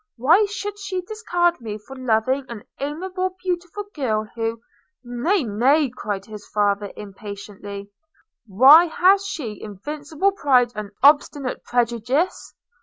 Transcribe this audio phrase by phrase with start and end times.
[0.17, 4.59] Why should she discard me for loving an amiable, beautiful girl, who
[5.03, 7.91] –?''Nay, nay!' cried his father impatiently–
[8.47, 12.55] 'Why has she invincible pride, and obstinate prejudice?